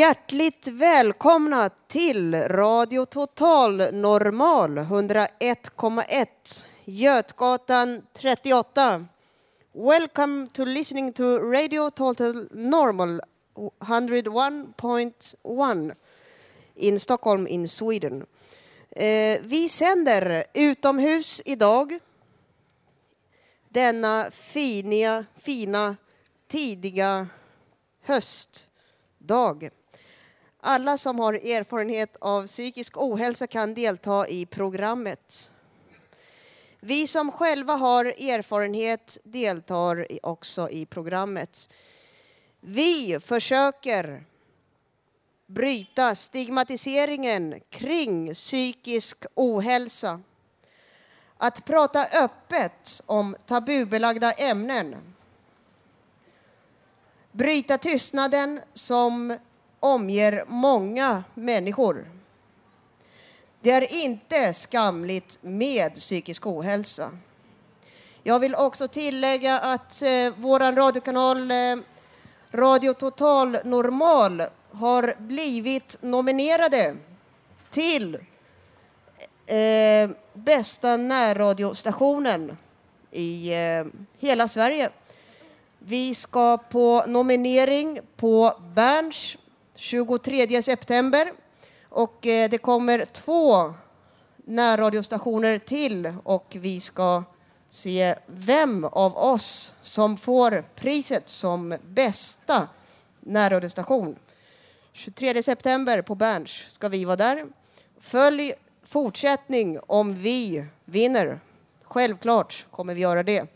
[0.00, 6.26] Hjärtligt välkomna till Radio Total Normal 101,1
[6.84, 9.06] Götgatan 38.
[9.72, 13.20] Welcome to listening to Radio Total Normal
[13.78, 15.94] 101.1
[16.74, 18.26] in Stockholm in Sweden.
[18.90, 21.98] Eh, vi sänder utomhus idag
[23.68, 25.96] denna fina, fina
[26.48, 27.28] tidiga
[28.02, 29.70] höstdag.
[30.62, 35.52] Alla som har erfarenhet av psykisk ohälsa kan delta i programmet.
[36.80, 41.68] Vi som själva har erfarenhet deltar också i programmet.
[42.60, 44.24] Vi försöker
[45.46, 50.20] bryta stigmatiseringen kring psykisk ohälsa.
[51.36, 55.14] Att prata öppet om tabubelagda ämnen.
[57.32, 59.36] Bryta tystnaden som
[59.80, 62.10] omger många människor.
[63.60, 67.10] Det är inte skamligt med psykisk ohälsa.
[68.22, 71.76] Jag vill också tillägga att eh, vår radiokanal eh,
[72.52, 76.96] Radio Total Normal har blivit nominerade
[77.70, 78.14] till
[79.46, 82.56] eh, bästa närradiostationen
[83.10, 83.84] i eh,
[84.18, 84.90] hela Sverige.
[85.78, 89.36] Vi ska på nominering på Berns
[89.80, 91.32] 23 september
[91.88, 93.74] och eh, det kommer två
[94.36, 97.24] närradiostationer till och vi ska
[97.70, 102.68] se vem av oss som får priset som bästa
[103.20, 104.16] närradiostation.
[104.92, 107.46] 23 september på Berns ska vi vara där.
[108.00, 108.52] Följ
[108.82, 111.40] fortsättning om vi vinner.
[111.82, 113.46] Självklart kommer vi göra det.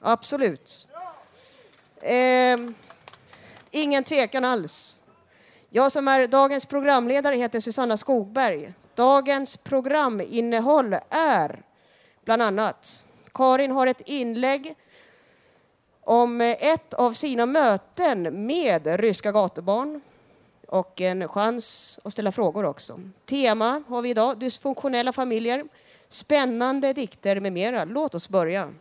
[0.00, 0.88] Absolut.
[2.02, 2.58] Eh,
[3.70, 4.96] ingen tvekan alls.
[5.72, 8.72] Jag som är dagens programledare heter Susanna Skogberg.
[8.94, 11.62] Dagens programinnehåll är
[12.24, 13.02] bland annat
[13.34, 14.74] Karin har ett inlägg
[16.00, 20.00] om ett av sina möten med ryska gatubarn
[20.66, 23.00] och en chans att ställa frågor också.
[23.26, 25.64] Tema har vi idag, dysfunktionella familjer,
[26.08, 27.84] spännande dikter med mera.
[27.84, 28.72] Låt oss börja.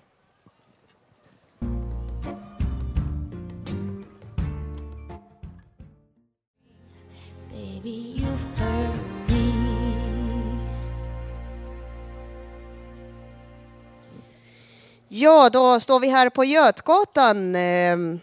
[15.12, 17.56] Ja, då står vi här på Götgatan.
[17.56, 18.20] Ehm,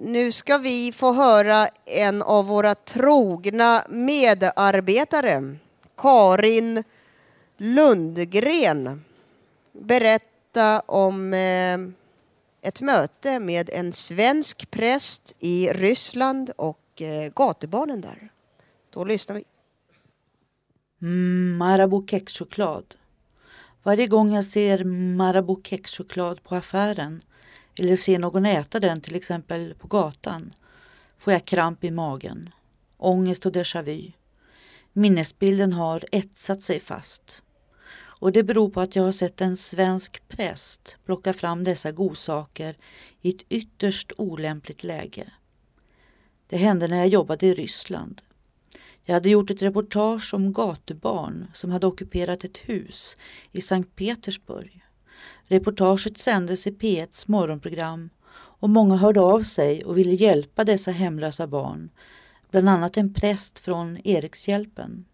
[0.00, 5.56] nu ska vi få höra en av våra trogna medarbetare,
[5.96, 6.84] Karin
[7.56, 9.04] Lundgren,
[9.72, 11.94] berätta om ehm,
[12.62, 18.32] ett möte med en svensk präst i Ryssland och eh, gatubarnen där.
[18.90, 19.44] Då lyssnar vi.
[21.02, 22.94] Mm, Marabou kexchoklad.
[23.82, 27.20] Varje gång jag ser Marabou kexchoklad på affären
[27.78, 30.54] eller ser någon äta den till exempel på gatan
[31.18, 32.50] får jag kramp i magen,
[32.96, 34.12] ångest och déjà vu.
[34.92, 37.42] Minnesbilden har etsat sig fast.
[38.20, 42.76] Och det beror på att jag har sett en svensk präst plocka fram dessa godsaker
[43.20, 45.32] i ett ytterst olämpligt läge.
[46.46, 48.22] Det hände när jag jobbade i Ryssland.
[49.04, 53.16] Jag hade gjort ett reportage om gatubarn som hade ockuperat ett hus
[53.52, 54.84] i Sankt Petersburg.
[55.44, 61.46] Reportaget sändes i P1s morgonprogram och många hörde av sig och ville hjälpa dessa hemlösa
[61.46, 61.90] barn,
[62.50, 65.04] bland annat en präst från Erikshjälpen.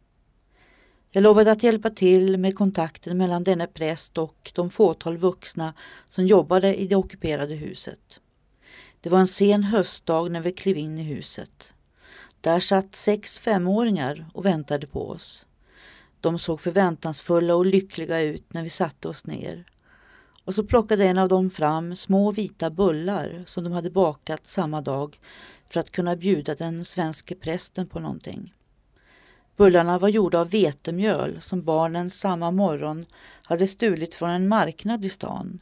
[1.11, 5.75] Jag lovade att hjälpa till med kontakten mellan denne präst och de fåtal vuxna
[6.09, 8.21] som jobbade i det ockuperade huset.
[9.00, 11.73] Det var en sen höstdag när vi klev in i huset.
[12.46, 15.46] Där satt sex femåringar och väntade på oss.
[16.20, 19.64] De såg förväntansfulla och lyckliga ut när vi satte oss ner.
[20.44, 24.81] Och så plockade en av dem fram små vita bullar som de hade bakat samma
[24.81, 25.20] dag
[25.69, 28.54] för att kunna bjuda den svenske prästen på någonting.
[29.56, 33.06] Bullarna var gjorda av vetemjöl som barnen samma morgon
[33.43, 35.58] hade stulit från en marknad i stan.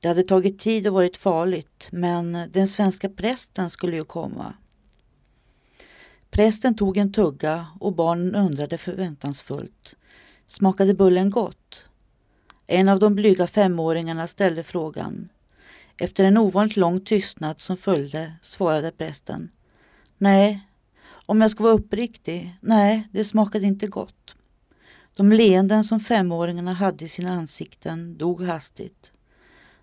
[0.00, 4.54] Det hade tagit tid och varit farligt, men den svenska prästen skulle ju komma.
[6.36, 9.94] Prästen tog en tugga och barnen undrade förväntansfullt.
[10.46, 11.84] Smakade bullen gott?
[12.66, 15.28] En av de blyga femåringarna ställde frågan.
[15.98, 19.50] Efter en ovanligt lång tystnad som följde svarade prästen.
[20.18, 20.68] Nej,
[21.26, 24.36] om jag ska vara uppriktig, nej, det smakade inte gott.
[25.14, 29.12] De leenden som femåringarna hade i sina ansikten dog hastigt.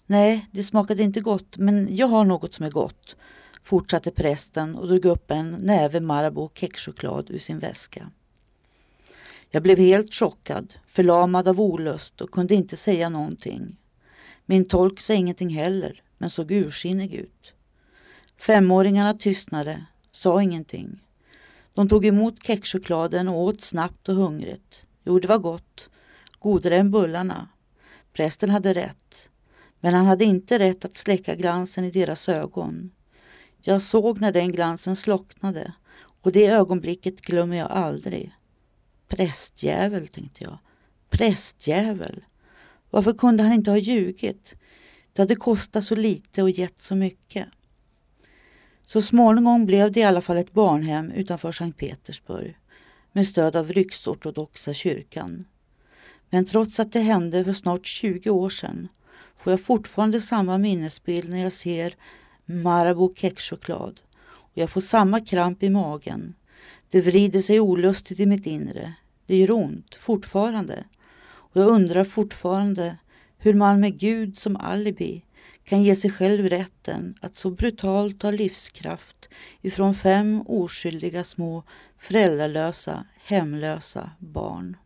[0.06, 3.16] Nej, det smakade inte gott, men jag har något som är gott,
[3.64, 8.12] fortsatte prästen och drog upp en näve Marabou kexchoklad ur sin väska.
[9.50, 13.78] Jag blev helt chockad, förlamad av olust och kunde inte säga någonting.
[14.46, 17.54] Min tolk sa ingenting heller, men såg ursinnig ut.
[18.38, 21.04] Femåringarna tystnade, sa ingenting.
[21.74, 24.86] De tog emot kexchokladen och åt snabbt och hungrigt.
[25.04, 25.90] Jo, det var gott.
[26.40, 27.48] Godare än bullarna.
[28.14, 29.30] Prästen hade rätt.
[29.80, 32.92] Men han hade inte rätt att släcka glansen i deras ögon.
[33.66, 35.74] Jag såg när den glansen slocknade
[36.22, 38.32] och det ögonblicket glömmer jag aldrig.
[39.08, 40.58] Prästjävel, tänkte jag.
[41.10, 42.24] Prästjävel.
[42.90, 44.54] Varför kunde han inte ha ljugit?
[45.14, 47.48] Det hade kostat så lite och gett så mycket.
[48.86, 52.58] Så småningom blev det i alla fall ett barnhem utanför Sankt Petersburg
[53.12, 55.46] med stöd av rycksortodoxa kyrkan.
[56.30, 58.88] Men trots att det hände för snart 20 år sedan
[59.38, 61.96] får jag fortfarande samma minnesbild när jag ser
[62.46, 66.36] Marabou kexchoklad och jag får samma kramp i magen.
[66.90, 68.94] Det vrider sig olustigt i mitt inre.
[69.26, 70.84] Det gör ont, fortfarande.
[71.26, 72.98] Och jag undrar fortfarande
[73.38, 75.26] hur man med Gud som alibi
[75.64, 79.30] kan ge sig själv rätten att så brutalt ta livskraft
[79.62, 81.64] ifrån fem oskyldiga små
[81.98, 84.78] föräldralösa, hemlösa barn.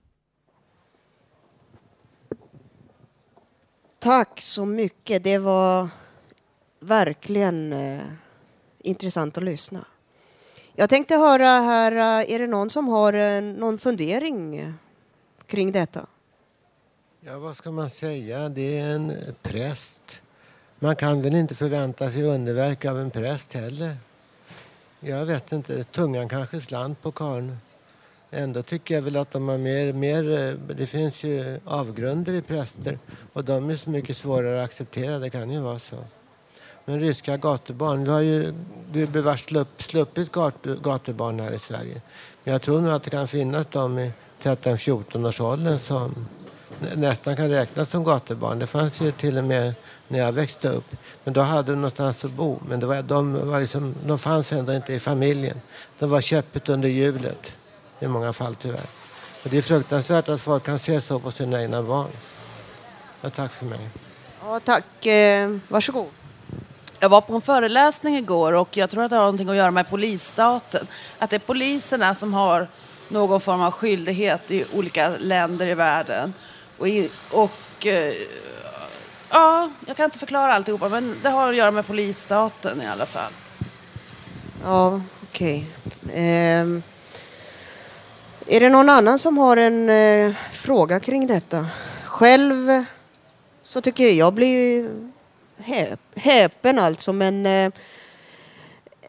[4.00, 5.24] Tack så mycket.
[5.24, 5.90] Det var
[6.80, 8.02] verkligen eh,
[8.80, 9.86] intressant att lyssna.
[10.76, 14.74] Jag tänkte höra här, eh, är det någon som har eh, någon fundering
[15.46, 16.08] kring detta?
[17.20, 18.50] Ja, vad ska man säga?
[18.50, 20.22] Det är en präst.
[20.80, 23.98] Man kan väl inte förvänta sig underverk av en präst heller.
[25.00, 27.58] Jag vet inte, tungan kanske slant på karln.
[28.32, 30.40] Ändå tycker jag väl att de har mer, mer...
[30.40, 33.00] Eh, det finns ju avgrunder i präster
[33.34, 35.20] och de är så mycket svårare att acceptera.
[35.20, 35.98] Det kan ju vara så.
[36.90, 38.54] Men ryska gatubarn, vi har ju
[38.92, 39.46] gubevars
[39.78, 40.32] sluppit
[40.82, 42.02] gatubarn här i Sverige.
[42.44, 44.12] Men jag tror nog att det kan finnas de i
[44.44, 46.28] 13-14 års åldern som
[46.96, 48.60] nästan kan räknas som gatubarn.
[48.60, 49.74] Det fanns ju till och med
[50.08, 50.96] när jag växte upp.
[51.24, 52.60] Men då hade de någonstans att bo.
[52.70, 55.62] Men det var, de, var liksom, de fanns ändå inte i familjen.
[56.00, 57.54] De var köpet under hjulet
[58.00, 58.88] i många fall tyvärr.
[59.44, 62.10] Och det är fruktansvärt att folk kan se så på sina egna barn.
[63.22, 63.90] Ja, tack för mig.
[64.44, 65.06] Ja, tack.
[65.06, 66.08] Eh, varsågod.
[67.00, 69.72] Jag var på en föreläsning igår och jag tror att det har någonting att göra
[69.72, 70.88] med polisstaten.
[71.20, 72.68] Att det är poliserna som har
[73.10, 76.34] någon form av skyldighet i olika länder i världen.
[76.78, 78.14] Och, i, och eh,
[79.30, 83.06] ja, jag kan inte förklara alltihopa men det har att göra med polisstaten i alla
[83.06, 83.32] fall.
[84.64, 85.66] Ja, okej.
[86.06, 86.24] Okay.
[86.24, 86.68] Eh,
[88.48, 91.68] är det någon annan som har en eh, fråga kring detta?
[92.04, 92.86] Själv
[93.64, 94.90] så tycker jag, jag blir
[95.58, 97.72] häp, häpen alltså men eh,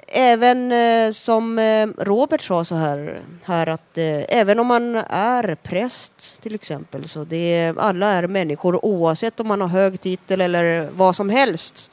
[0.09, 5.55] även eh, som eh, Robert sa så här, här att eh, även om man är
[5.55, 10.89] präst till exempel så det alla är människor oavsett om man har hög titel eller
[10.93, 11.91] vad som helst.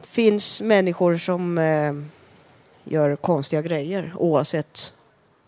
[0.00, 1.92] Det finns människor som eh,
[2.84, 4.92] gör konstiga grejer oavsett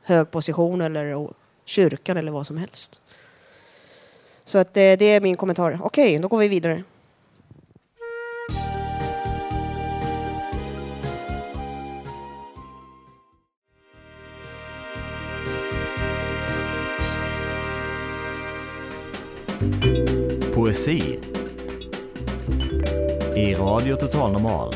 [0.03, 1.29] hög position eller
[1.65, 3.01] kyrkan eller vad som helst.
[4.45, 5.79] Så att det, det är min kommentar.
[5.83, 6.85] Okej, då går vi vidare.
[20.55, 21.21] Poesi
[23.37, 24.75] i Radio Total Normal.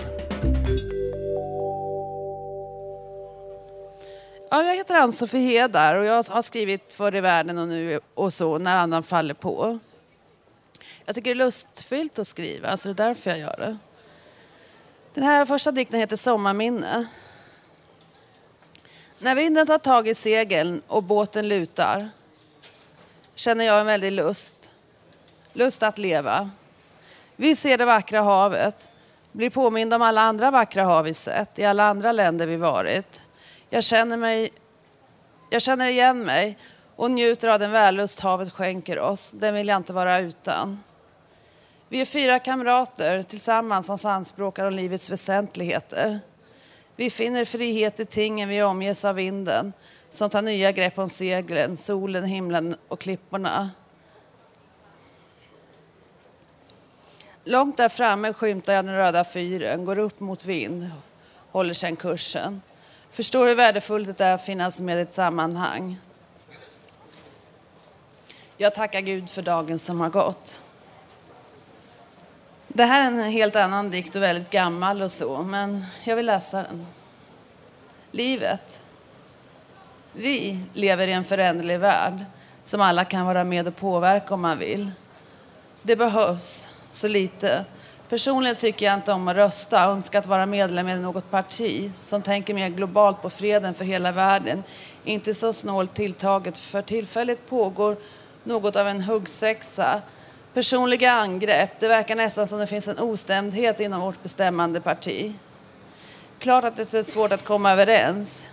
[4.50, 8.32] Ja, jag heter Ann-Sofie Hedar och jag har skrivit Förr i världen och nu och
[8.32, 9.78] så, När andan faller på.
[11.04, 13.76] Jag tycker det är lustfyllt att skriva, så det är därför jag gör det.
[15.14, 17.06] Den här första dikten heter Sommarminne.
[19.18, 22.10] När vinden tar tag i segeln och båten lutar
[23.34, 24.67] känner jag en väldig lust.
[25.58, 26.50] Lust att leva.
[27.36, 28.88] Vi ser det vackra havet,
[29.32, 33.22] blir påminda om alla andra vackra hav vi sett i alla andra länder vi varit.
[33.70, 34.50] Jag känner, mig,
[35.50, 36.58] jag känner igen mig
[36.96, 39.32] och njuter av den vällust havet skänker oss.
[39.32, 40.82] Den vill jag inte vara utan.
[41.88, 46.18] Vi är fyra kamrater tillsammans som samspråkar om livets väsentligheter.
[46.96, 49.72] Vi finner frihet i tingen vi omges av vinden
[50.10, 53.70] som tar nya grepp om seglen, solen, himlen och klipporna.
[57.48, 60.90] Långt där framme skymtar jag den röda fyren, går upp mot vind,
[61.50, 62.62] håller sedan kursen.
[63.10, 66.00] Förstår hur värdefullt det är att finnas med i ett sammanhang.
[68.56, 70.60] Jag tackar Gud för dagen som har gått.
[72.68, 76.26] Det här är en helt annan dikt och väldigt gammal och så, men jag vill
[76.26, 76.86] läsa den.
[78.10, 78.82] Livet.
[80.12, 82.24] Vi lever i en föränderlig värld
[82.64, 84.90] som alla kan vara med och påverka om man vill.
[85.82, 87.64] Det behövs så lite.
[88.08, 92.22] Personligen tycker jag inte om att rösta önskar att vara medlem i något parti som
[92.22, 94.62] tänker mer globalt på freden för hela världen.
[95.04, 96.58] Inte så snålt tilltaget.
[96.58, 97.96] För tillfället pågår
[98.44, 100.02] något av en huggsexa.
[100.54, 101.70] Personliga angrepp.
[101.80, 105.34] Det verkar nästan som det finns en ostämdhet inom vårt bestämmande parti.
[106.38, 108.46] Klart att det är svårt att komma överens.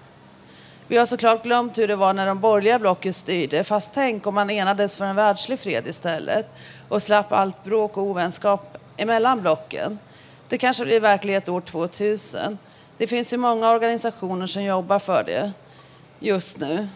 [0.88, 3.64] Vi har såklart glömt hur det var när de borgerliga blocken styrde.
[3.64, 6.48] Fast tänk om man enades för en världslig fred istället
[6.90, 10.00] och slapp allt bråk och ovänskap emellan blocken.
[10.48, 12.58] Det kanske blir verklighet år 2000.
[12.98, 15.52] Det finns ju många organisationer som jobbar för det
[16.20, 16.88] just nu.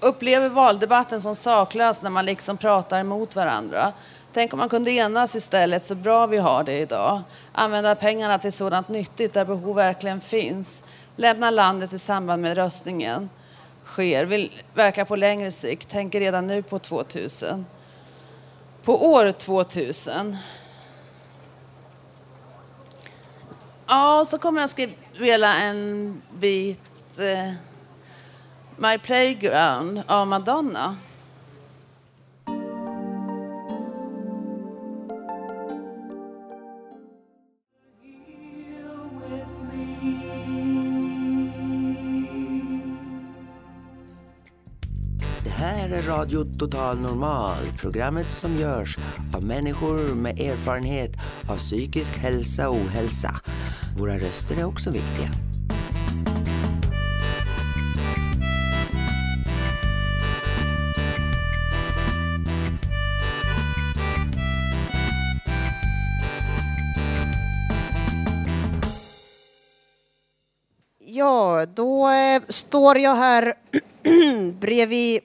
[0.00, 3.92] Upplever valdebatten som saklös när man liksom pratar emot varandra.
[4.32, 7.22] Tänk om man kunde enas istället, så bra vi har det idag.
[7.52, 10.82] Använda pengarna till sådant nyttigt där behov verkligen finns.
[11.16, 13.28] Lämna landet i samband med röstningen
[13.92, 14.24] sker.
[14.24, 17.66] Vill verka på längre sikt, tänker redan nu på 2000.
[18.82, 20.36] På år 2000.
[23.86, 24.70] Ja, så kommer jag
[25.16, 26.78] spela en bit
[27.18, 27.52] eh,
[28.76, 30.96] My Playground av Madonna.
[45.62, 48.96] Här är Radio Total Normal, programmet som görs
[49.34, 51.10] av människor med erfarenhet
[51.50, 53.40] av psykisk hälsa och ohälsa.
[53.98, 55.28] Våra röster är också viktiga.
[70.98, 73.54] Ja, då eh, står jag här
[74.60, 75.20] bredvid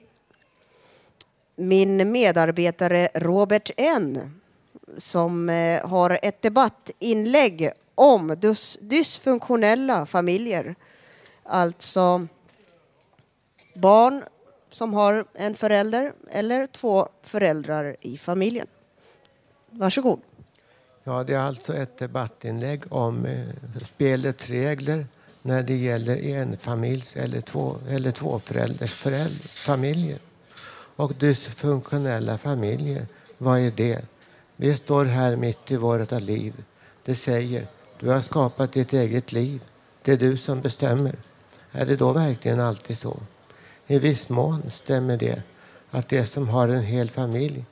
[1.58, 4.40] min medarbetare Robert N
[4.96, 10.74] som eh, har ett debattinlägg om dys dysfunktionella familjer.
[11.42, 12.26] Alltså
[13.74, 14.22] barn
[14.70, 18.66] som har en förälder eller två föräldrar i familjen.
[19.70, 20.20] Varsågod.
[21.04, 23.48] Ja, det är alltså ett debattinlägg om eh,
[23.86, 25.06] spelets regler
[25.42, 30.18] när det gäller enfamiljs eller, två, eller tvåförälders föräldrar, familjer.
[30.98, 33.06] Och dysfunktionella familjer,
[33.38, 34.04] vad är det?
[34.56, 36.54] Vi står här mitt i vårt liv.
[37.04, 37.66] Det säger,
[38.00, 39.60] du har skapat ditt eget liv.
[40.02, 41.14] Det är du som bestämmer.
[41.72, 43.16] Är det då verkligen alltid så?
[43.86, 45.42] I viss mån stämmer det
[45.90, 47.64] att det som har en hel familj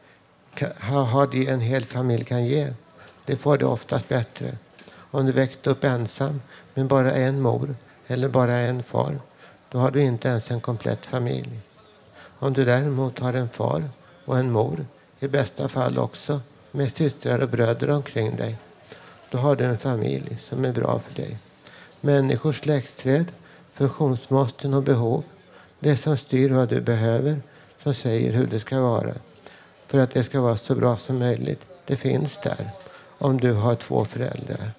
[0.78, 2.72] har det en hel familj kan ge.
[3.24, 4.56] Det får det oftast bättre.
[5.10, 6.40] Om du växte upp ensam
[6.74, 9.20] med bara en mor eller bara en far,
[9.70, 11.60] då har du inte ens en komplett familj.
[12.38, 13.84] Om du däremot har en far
[14.24, 14.86] och en mor,
[15.20, 16.40] i bästa fall också
[16.70, 18.58] med systrar och bröder omkring dig,
[19.30, 21.38] då har du en familj som är bra för dig.
[22.00, 23.26] Människors släktträd,
[23.72, 25.24] funktionsmåsten och behov,
[25.80, 27.40] det som styr vad du behöver,
[27.82, 29.14] som säger hur det ska vara
[29.86, 32.70] för att det ska vara så bra som möjligt, det finns där
[33.18, 34.70] om du har två föräldrar.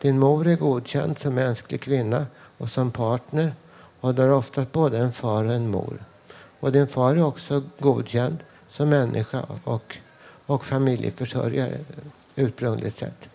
[0.00, 2.26] Din mor är godkänd som mänsklig kvinna
[2.58, 3.54] och som partner
[4.00, 6.04] och du har oftast både en far och en mor.
[6.60, 8.38] Och din far är också godkänd
[8.68, 9.96] som människa och,
[10.46, 11.78] och familjeförsörjare
[12.36, 13.28] ursprungligt sett.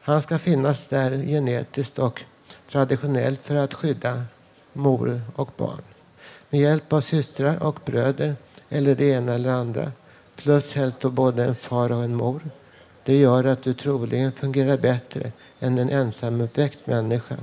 [0.00, 2.22] Han ska finnas där genetiskt och
[2.70, 4.22] traditionellt för att skydda
[4.72, 5.82] mor och barn.
[6.50, 8.36] Med hjälp av systrar och bröder
[8.68, 9.92] eller det ena eller andra
[10.36, 12.40] plus helst både en far och en mor
[13.04, 17.36] Det gör att du troligen fungerar bättre än en ensamuppväxt människa.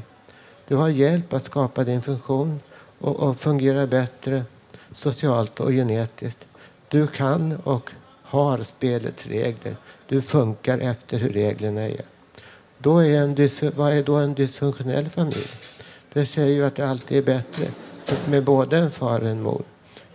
[0.68, 2.60] Du har hjälp att skapa din funktion
[3.00, 4.44] och, och fungera bättre
[4.96, 6.48] socialt och genetiskt.
[6.88, 7.92] Du kan och
[8.24, 9.76] har spelets regler.
[10.08, 12.02] Du funkar efter hur reglerna är.
[12.78, 15.48] Då är en vad är då en dysfunktionell familj?
[16.14, 17.68] Det säger ju att det alltid är bättre
[18.30, 19.64] med både en far och en mor.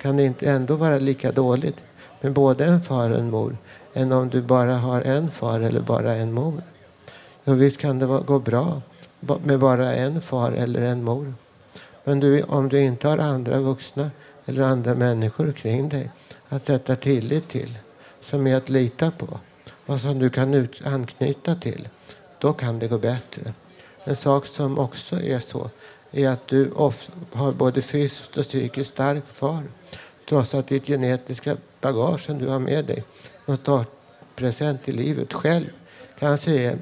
[0.03, 1.77] Kan det inte ändå vara lika dåligt
[2.21, 3.57] med både en far och en mor
[3.95, 6.63] än om du bara har en far eller bara en mor?
[7.45, 8.83] Jo, visst kan det gå bra
[9.45, 11.35] med bara en far eller en mor.
[12.05, 14.11] Men du, om du inte har andra vuxna
[14.47, 16.11] eller andra människor kring dig
[16.49, 17.79] att sätta tillit till,
[18.21, 19.41] som är att lita på
[19.87, 21.89] och som du kan ut, anknyta till,
[22.39, 23.55] då kan det gå bättre.
[24.05, 25.71] En sak som också är så
[26.11, 29.63] är att du of, har både fysiskt och psykiskt stark far
[30.29, 33.05] trots att ditt genetiska bagage som du har med dig,
[33.47, 35.71] någon startpresent i livet själv,
[36.19, 36.79] kanske är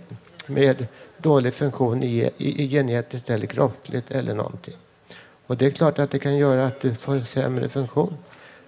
[0.46, 0.86] med
[1.18, 4.74] dålig funktion i, i, i genetiskt eller kroppsligt eller någonting.
[5.54, 8.16] Och det är klart att det kan göra att du får en sämre funktion.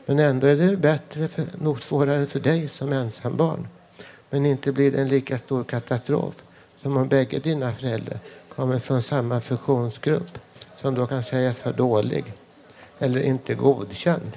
[0.07, 3.69] Men ändå är det bättre, för, nog svårare för dig som ensambarn.
[4.31, 6.35] Men inte blir det en lika stor katastrof
[6.83, 8.19] som om bägge dina föräldrar
[8.55, 10.39] kommer från samma funktionsgrupp
[10.77, 12.25] som då kan sägas vara dålig
[12.99, 14.33] eller inte godkänd.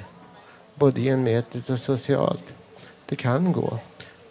[0.76, 2.54] Både genetiskt och socialt.
[3.06, 3.80] Det kan gå.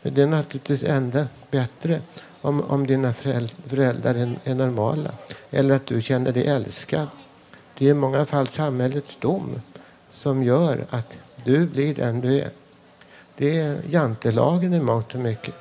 [0.03, 2.01] Men det är naturligtvis ändå bättre
[2.41, 5.11] om, om dina föräldrar är, är normala.
[5.51, 7.09] Eller att du känner dig älskad.
[7.79, 9.61] Det är i många fall samhällets dom
[10.13, 12.51] som gör att du blir den du är.
[13.37, 15.55] Det är jantelagen i mångt och mycket.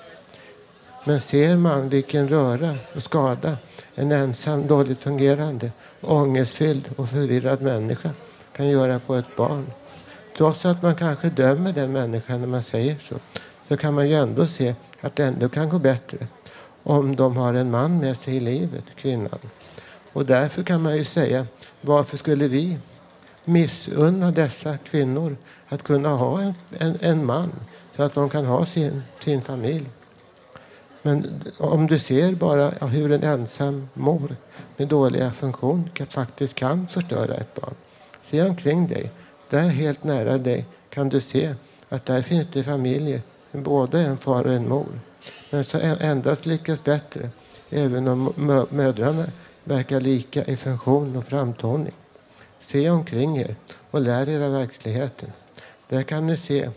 [1.04, 3.58] Men ser man vilken röra och skada
[3.96, 5.72] en ensam, dåligt fungerande,
[6.02, 8.10] ångestfylld och förvirrad människa
[8.52, 9.66] kan göra på ett barn.
[10.38, 13.16] Trots att man kanske dömer den människan när man säger så,
[13.68, 16.18] så kan man ju ändå se att det ändå kan gå bättre
[16.84, 19.40] om de har en man med sig i livet, kvinnan.
[20.14, 21.48] Och därför kan man ju säga,
[21.82, 22.78] varför skulle vi
[23.46, 27.52] missunna dessa kvinnor att kunna ha en, en, en man
[27.96, 29.90] så att de kan ha sin, sin familj?
[31.02, 34.36] Men om du ser bara hur en ensam mor
[34.78, 37.74] med dåliga funktion kan, faktiskt kan förstöra ett barn.
[38.22, 39.12] Se omkring dig.
[39.50, 41.56] Där helt nära dig kan du se
[41.90, 45.00] att där finns det familjer med både en far och en mor.
[45.52, 47.30] Men så endast lyckas bättre
[47.70, 49.26] även om mö- mödrarna
[49.68, 51.94] verkar lika i funktion och framtoning.
[52.60, 53.56] Se omkring er
[53.92, 55.32] och lär er av verkligheten.
[55.88, 56.70] Där kan ni se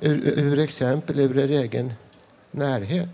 [0.00, 1.92] ur, ur exempel ur er egen
[2.50, 3.08] närhet.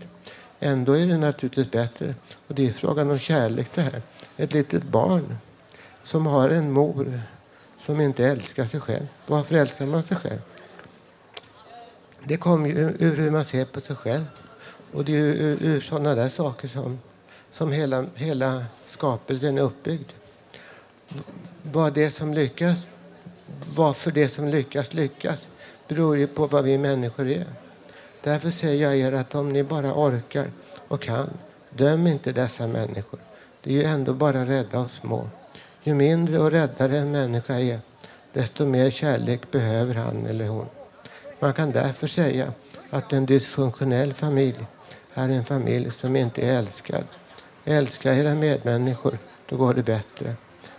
[0.59, 2.15] Ändå är det naturligtvis bättre.
[2.47, 4.01] Och det är frågan om kärlek det här.
[4.37, 5.37] Ett litet barn
[6.03, 7.21] som har en mor
[7.79, 9.07] som inte älskar sig själv.
[9.27, 10.41] Varför älskar man sig själv?
[12.23, 14.25] Det kommer ju ur hur man ser på sig själv.
[14.93, 16.99] Och det är ju ur, ur sådana där saker som,
[17.51, 18.65] som hela, hela
[18.95, 20.11] skapelsen är uppbyggd.
[21.61, 22.83] Vad det som lyckas,
[23.75, 25.47] varför det som lyckas lyckas
[25.87, 27.45] beror ju på vad vi människor är.
[28.23, 30.51] Därför säger jag er att om ni bara orkar
[30.87, 31.29] och kan,
[31.69, 33.19] döm inte dessa människor.
[33.61, 35.29] Det är ju ändå bara rädda och små.
[35.83, 37.79] Ju mindre och räddare en människa är,
[38.33, 40.67] desto mer kärlek behöver han eller hon.
[41.39, 42.53] Man kan därför säga
[42.89, 44.65] att en dysfunktionell familj
[45.13, 47.03] är en familj som inte är älskad.
[47.67, 49.17] Älska era medmänniskor,
[49.49, 50.35] då går det bättre.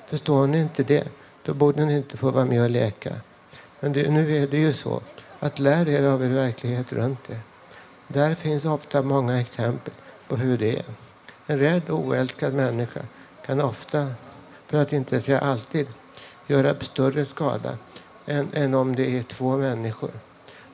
[0.07, 1.09] Förstår ni inte det,
[1.43, 3.13] då borde ni inte få vara med och leka.
[3.81, 5.01] Men det, nu är det ju så
[5.41, 7.41] att lär er av er verklighet runt er.
[8.09, 9.95] Där finns ofta många exempel
[10.29, 10.85] på hur det är.
[11.47, 13.01] En rädd och oälskad människa
[13.47, 14.09] kan ofta,
[14.67, 15.87] för att inte säga alltid,
[16.47, 17.79] göra större skada
[18.27, 20.11] än, än om det är två människor.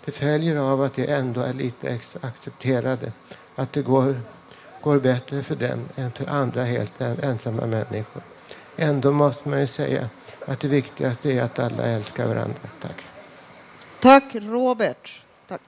[0.04, 3.12] Det följer av att de ändå är lite accepterade.
[3.54, 4.20] Att det går,
[4.82, 8.22] går bättre för dem än för andra helt ensamma människor.
[8.76, 10.08] Ändå måste man ju säga
[10.46, 12.58] att det viktigaste är att alla älskar varandra.
[12.80, 13.02] Tack.
[14.00, 15.22] Tack Robert.
[15.46, 15.60] Tack.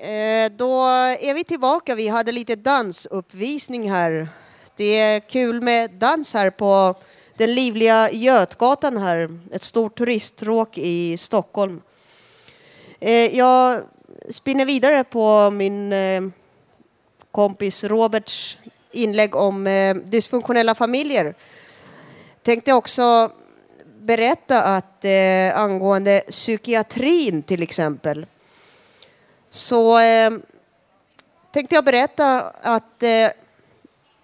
[0.00, 0.84] Eh, då
[1.20, 1.94] är vi tillbaka.
[1.94, 4.28] Vi hade lite dansuppvisning här.
[4.78, 6.94] Det är kul med dans här på
[7.36, 11.82] den livliga Götgatan här, ett stort turiststråk i Stockholm.
[13.00, 13.82] Eh, jag
[14.30, 16.22] spinner vidare på min eh,
[17.30, 18.58] kompis Roberts
[18.90, 21.34] inlägg om eh, dysfunktionella familjer.
[22.42, 23.30] Tänkte också
[24.00, 25.04] berätta att
[25.54, 28.26] angående psykiatrin till exempel
[29.50, 29.98] så
[31.52, 33.02] tänkte jag berätta att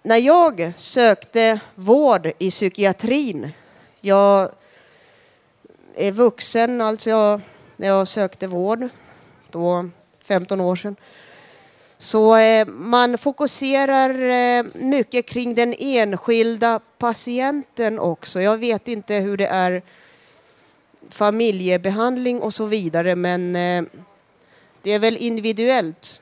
[0.03, 3.51] när jag sökte vård i psykiatrin,
[4.01, 4.51] jag
[5.95, 7.41] är vuxen, alltså jag,
[7.77, 8.87] när jag sökte vård,
[9.51, 9.89] då
[10.23, 10.95] 15 år sedan,
[11.97, 18.41] så eh, man fokuserar eh, mycket kring den enskilda patienten också.
[18.41, 19.81] Jag vet inte hur det är
[21.09, 23.83] familjebehandling och så vidare, men eh,
[24.81, 26.21] det är väl individuellt.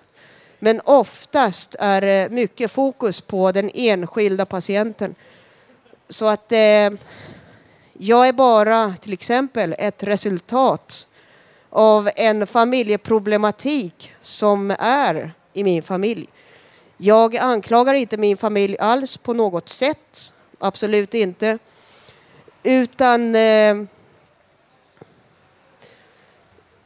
[0.63, 5.15] Men oftast är det mycket fokus på den enskilda patienten.
[6.09, 6.89] Så att eh,
[7.93, 11.07] jag är bara till exempel ett resultat
[11.69, 16.27] av en familjeproblematik som är i min familj.
[16.97, 20.33] Jag anklagar inte min familj alls på något sätt.
[20.59, 21.57] Absolut inte.
[22.63, 23.75] Utan eh,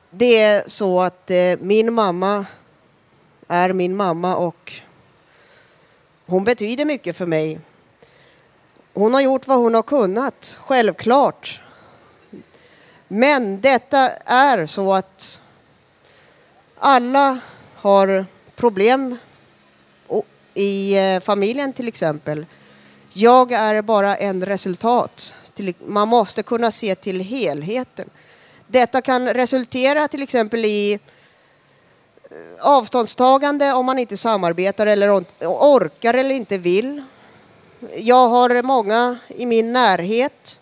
[0.10, 2.46] det är så att eh, min mamma
[3.48, 4.74] är min mamma och
[6.26, 7.60] hon betyder mycket för mig.
[8.94, 11.62] Hon har gjort vad hon har kunnat, självklart.
[13.08, 15.42] Men detta är så att
[16.78, 17.40] alla
[17.76, 19.18] har problem
[20.54, 22.46] i eh, familjen till exempel.
[23.14, 25.36] Jag är bara en resultat.
[25.86, 28.10] Man måste kunna se till helheten.
[28.68, 31.00] Detta kan resultera till exempel i
[32.36, 37.04] Eh, avståndstagande om man inte samarbetar eller orkar eller inte vill.
[37.95, 40.60] Jag har många i min närhet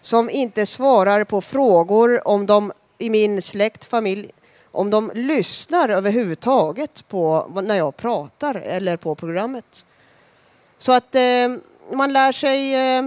[0.00, 4.30] som inte svarar på frågor om de i min släkt, familj,
[4.72, 9.86] om de lyssnar överhuvudtaget på när jag pratar eller på programmet.
[10.78, 11.56] Så att eh,
[11.92, 13.04] man lär sig eh,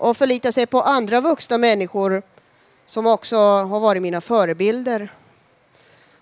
[0.00, 2.22] att förlita sig på andra vuxna människor
[2.86, 5.12] som också har varit mina förebilder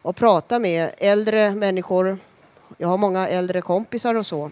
[0.05, 2.19] och prata med äldre människor.
[2.79, 4.51] Jag har många äldre kompisar och så.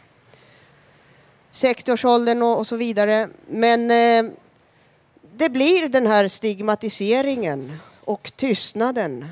[1.52, 3.28] 60-årsåldern och, och, så vidare.
[3.46, 4.32] Men eh,
[5.36, 9.28] det blir den här stigmatiseringen och tystnaden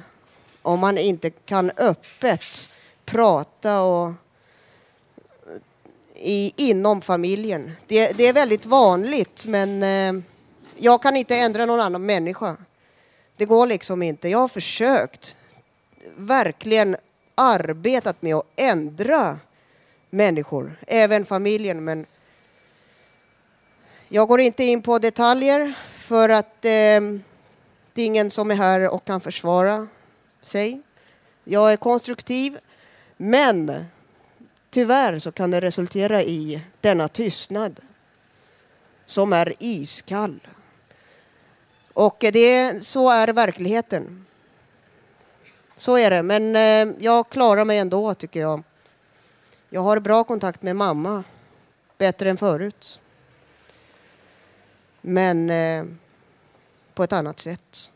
[0.62, 2.70] om man inte kan öppet
[3.04, 4.12] prata och
[6.14, 7.72] i, inom familjen.
[7.86, 10.22] Det, det är väldigt vanligt men eh,
[10.76, 12.56] jag kan inte ändra någon annan människa.
[13.36, 14.28] Det går liksom inte.
[14.28, 15.36] Jag har försökt
[16.16, 16.96] verkligen
[17.34, 19.38] arbetat med att ändra
[20.10, 21.84] människor, även familjen.
[21.84, 22.06] Men
[24.08, 27.00] jag går inte in på detaljer för att eh,
[27.92, 29.86] det är ingen som är här och kan försvara
[30.42, 30.82] sig.
[31.44, 32.58] Jag är konstruktiv,
[33.16, 33.84] men
[34.70, 37.80] tyvärr så kan det resultera i denna tystnad
[39.04, 40.40] som är iskall.
[41.92, 44.26] Och det, så är verkligheten.
[45.80, 48.62] Så är det, men eh, jag klarar mig ändå tycker jag.
[49.70, 51.24] Jag har bra kontakt med mamma,
[51.98, 53.00] bättre än förut.
[55.00, 55.84] Men eh,
[56.94, 57.92] på ett annat sätt.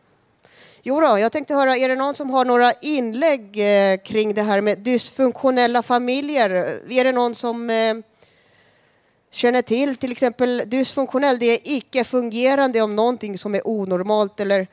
[0.83, 4.43] Jo då, jag tänkte höra, är det någon som har några inlägg eh, kring det
[4.43, 6.51] här med dysfunktionella familjer?
[6.91, 7.95] Är det någon som eh,
[9.31, 14.67] känner till till exempel dysfunktionell, det är icke-fungerande om någonting som är onormalt eller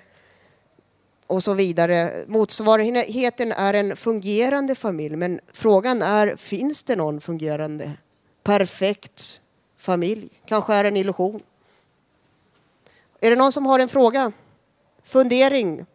[1.32, 2.26] och så vidare.
[2.28, 7.92] Motsvarigheten är en fungerande familj, men frågan är, finns det någon fungerande,
[8.44, 9.42] perfekt
[9.78, 10.30] familj?
[10.46, 11.42] Kanske är det en illusion.
[13.20, 14.32] Är det någon som har en fråga,
[15.04, 15.86] fundering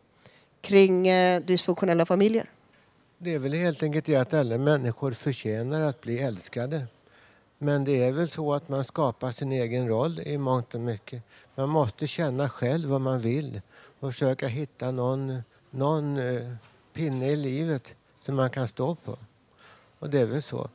[0.61, 2.51] kring eh, dysfunktionella familjer?
[3.18, 6.87] Det är väl helt enkelt det att alla människor förtjänar att bli älskade.
[7.59, 11.22] Men det är väl så att man skapar sin egen roll i mångt och mycket.
[11.55, 13.61] Man måste känna själv vad man vill
[14.00, 16.52] och försöka hitta någon, någon eh,
[16.92, 19.16] pinne i livet som man kan stå på.
[19.98, 20.68] Och det är väl så.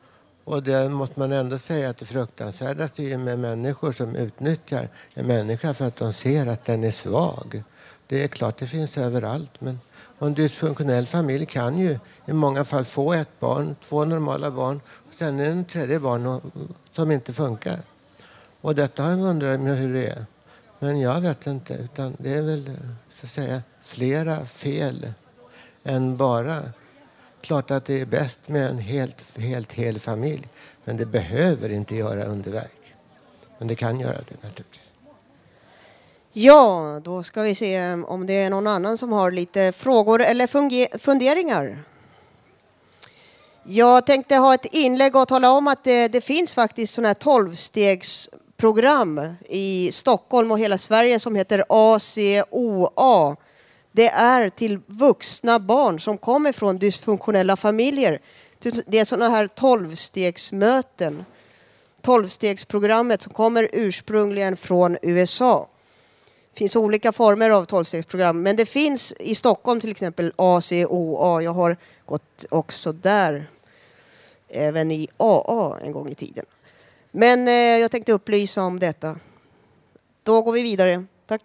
[0.43, 5.27] Och det måste man ändå säga att det fruktansvärdaste är med människor som utnyttjar en
[5.27, 7.63] människa för att de ser att den är svag.
[8.07, 9.79] Det är klart det finns överallt men
[10.19, 15.13] en dysfunktionell familj kan ju i många fall få ett barn, två normala barn och
[15.13, 16.41] sen är det en tredje barn
[16.91, 17.79] som inte funkar.
[18.62, 20.25] Och detta har jag undrat hur det är.
[20.79, 22.77] Men jag vet inte, utan det är väl
[23.21, 25.13] så att säga flera fel
[25.84, 26.62] än bara
[27.41, 30.47] klart att det är bäst med en helt, helt hel familj.
[30.84, 32.95] Men det behöver inte göra underverk.
[33.57, 34.86] Men det kan göra det naturligtvis.
[36.34, 40.97] Ja, då ska vi se om det är någon annan som har lite frågor eller
[40.97, 41.84] funderingar.
[43.63, 47.13] Jag tänkte ha ett inlägg och tala om att det, det finns faktiskt sådana här
[47.13, 48.29] tolvstegs
[48.62, 53.36] program i Stockholm och hela Sverige som heter ACOA
[53.91, 58.19] det är till vuxna barn som kommer från dysfunktionella familjer.
[58.86, 61.26] Det är sådana här tolvstegsmöten
[62.02, 65.67] tolvstegsprogrammet som kommer ursprungligen från USA.
[66.54, 71.41] Det finns olika former av tolvstegsprogram, men det finns i Stockholm till exempel ACOA.
[71.41, 73.50] Jag har gått också där,
[74.50, 76.45] även i AA en gång i tiden.
[77.12, 79.19] Men eh, jag tänkte upplysa om detta.
[80.24, 81.06] Då går vi vidare.
[81.26, 81.43] Tack.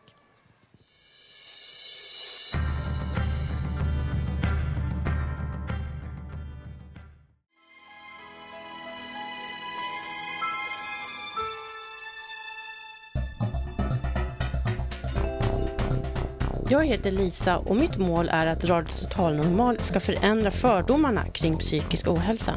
[16.77, 21.59] Jag heter Lisa och mitt mål är att Radio Total Normal ska förändra fördomarna kring
[21.59, 22.55] psykisk ohälsa.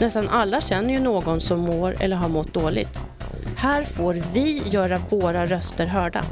[0.00, 3.00] Nästan alla känner ju någon som mår eller har mått dåligt.
[3.56, 6.24] Här får vi göra våra röster hörda.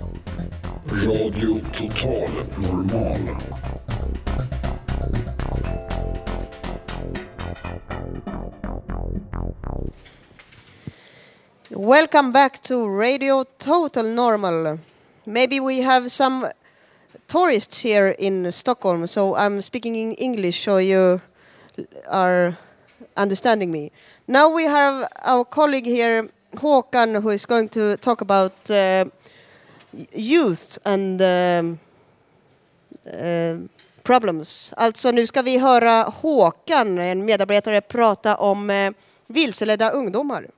[0.92, 3.18] Radio Total Normal.
[11.68, 14.78] Welcome back to Radio Total Normal.
[15.24, 16.48] Maybe we have some
[17.26, 21.20] tourists here in Stockholm, so I'm speaking in English so you
[22.08, 22.56] are
[23.16, 23.90] understanding me.
[24.26, 29.04] Now we have our colleague here, Håkan, who is going to talk about uh,
[30.12, 31.78] youth and um,
[33.06, 33.56] uh,
[34.02, 34.74] problems.
[34.76, 38.90] Alltså nu ska vi höra Håkan, en medarbetare, prata om uh,
[39.26, 40.50] vilseledda ungdomar.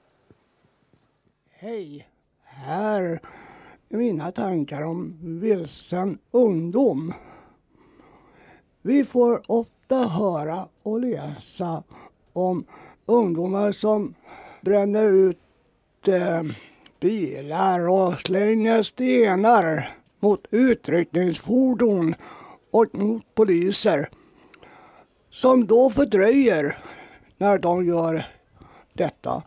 [1.58, 2.08] Hej!
[2.44, 3.20] Här
[3.88, 7.12] mina tankar om vilsen ungdom.
[8.82, 11.82] Vi får ofta höra och läsa
[12.32, 12.64] om
[13.06, 14.14] ungdomar som
[14.60, 15.38] bränner ut
[16.08, 16.42] eh,
[17.00, 22.14] bilar och slänger stenar mot utryckningsfordon
[22.70, 24.08] och mot poliser
[25.30, 26.78] som då fördröjer
[27.38, 28.26] när de gör
[28.92, 29.42] detta.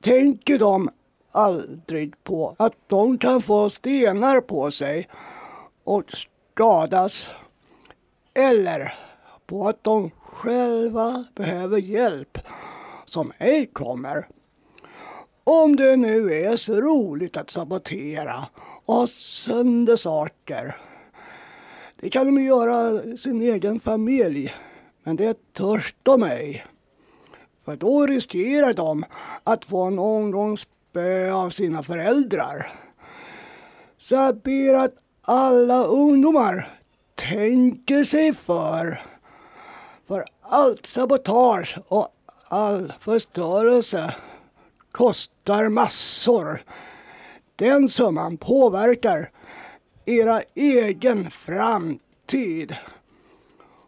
[0.00, 0.90] Tänker de
[1.34, 5.08] aldrig på att de kan få stenar på sig
[5.84, 7.30] och skadas
[8.34, 8.94] eller
[9.46, 12.38] på att de själva behöver hjälp
[13.04, 14.28] som ej kommer.
[15.44, 18.46] Om det nu är så roligt att sabotera
[18.84, 20.76] och ha sönder saker.
[22.00, 24.54] Det kan de göra sin egen familj,
[25.02, 26.64] men det törs de ej.
[27.64, 29.04] För då riskerar de
[29.44, 30.66] att få en omgångs
[30.96, 32.72] Eh, av sina föräldrar.
[33.98, 36.78] Så jag ber att alla ungdomar
[37.14, 39.02] tänker sig för.
[40.08, 42.08] För allt sabotage och
[42.48, 44.14] all förstörelse
[44.92, 46.62] kostar massor.
[47.56, 49.30] Den summan påverkar
[50.04, 52.76] era egen framtid.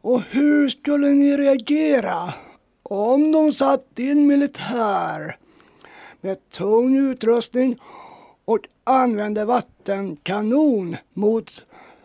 [0.00, 2.34] Och hur skulle ni reagera
[2.82, 5.36] om de satt in militär
[6.26, 7.78] med tung utrustning
[8.44, 11.64] och använde vattenkanon mot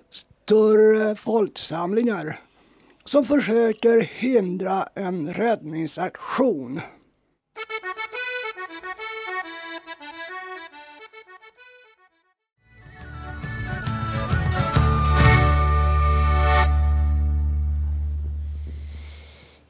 [0.09, 2.39] större folksamlingar
[3.05, 6.81] som försöker hindra en räddningsaktion.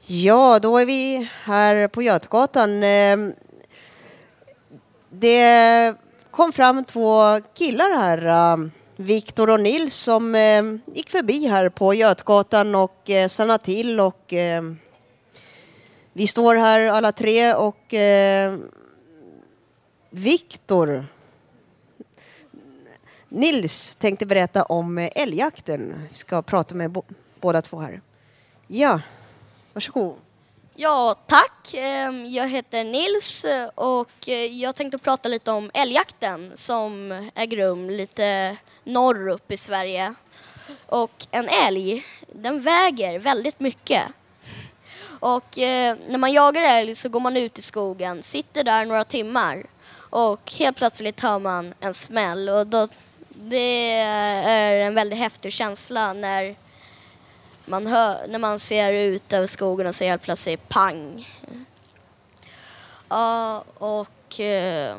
[0.06, 2.82] Ja, då är vi här på Götgatan.
[2.82, 3.32] Ehm,
[5.14, 5.94] det
[6.30, 11.94] kom fram två killar här, eh, Viktor och Nils, som um, gick förbi här på
[11.94, 14.00] Götgatan och uh, stannade till.
[14.00, 14.78] Och, um,
[16.12, 18.58] vi står här alla tre och uh,
[20.10, 21.06] Viktor
[23.28, 26.06] Nils tänkte berätta om uh, älgjakten.
[26.10, 26.96] Vi ska prata med
[27.40, 28.00] båda två här.
[28.66, 29.00] Ja,
[29.72, 30.16] varsågod.
[30.74, 31.74] Ja, tack.
[31.74, 37.56] Ehm, jag heter Nils eh, och eh, jag tänkte prata lite om älgjakten som äger
[37.56, 40.14] rum lite norr upp i Sverige.
[40.86, 44.02] Och en älg, den väger väldigt mycket.
[45.20, 49.04] Och eh, när man jagar älg så går man ut i skogen, sitter där några
[49.04, 52.88] timmar och helt plötsligt hör man en smäll och då,
[53.28, 56.56] det är en väldigt häftig känsla när
[57.66, 61.28] man, hör, när man ser ut över skogen och ser helt plötsligt pang.
[63.08, 64.96] Ja, och eh,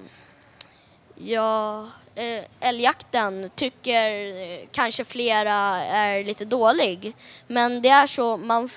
[1.16, 7.16] ja, eh, älgjakten tycker kanske flera är lite dålig.
[7.48, 8.70] Men det är så, man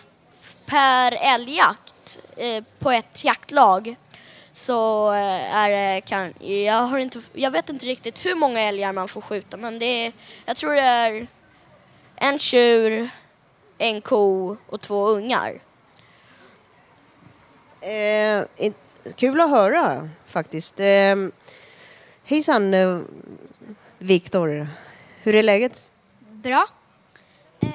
[0.66, 3.96] per älgjakt eh, på ett jaktlag
[4.53, 9.09] så är det kan, jag, har inte, jag vet inte riktigt hur många älgar man
[9.09, 10.12] får skjuta men det är,
[10.46, 11.27] jag tror det är
[12.16, 13.11] en tjur,
[13.78, 15.60] en ko och två ungar.
[17.80, 18.44] Eh,
[19.16, 20.80] kul att höra faktiskt.
[20.80, 21.16] Eh,
[22.24, 22.98] hejsan eh,
[23.98, 24.68] Viktor.
[25.22, 25.92] Hur är läget?
[26.30, 26.66] Bra.
[27.60, 27.70] Eh,